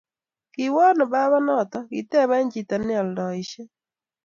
"kiwo 0.53 0.79
ano 0.89 1.03
batanato?"kiteben 1.13 2.45
chito 2.53 2.75
nealdoishe 2.85 3.63